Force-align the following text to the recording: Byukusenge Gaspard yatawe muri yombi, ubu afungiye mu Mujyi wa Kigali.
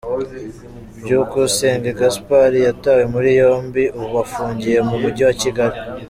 Byukusenge 1.01 1.89
Gaspard 1.99 2.53
yatawe 2.67 3.03
muri 3.13 3.29
yombi, 3.39 3.83
ubu 4.01 4.15
afungiye 4.25 4.77
mu 4.87 4.95
Mujyi 5.01 5.23
wa 5.27 5.35
Kigali. 5.41 5.77